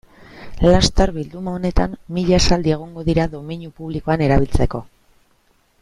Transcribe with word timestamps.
Laster, 0.67 1.11
bilduma 1.17 1.53
honetan, 1.57 1.93
mila 2.17 2.35
esaldi 2.39 2.73
egongo 2.77 3.05
dira 3.11 3.27
domeinu 3.35 3.71
publikoan 3.83 4.25
erabiltzeko. 4.31 4.83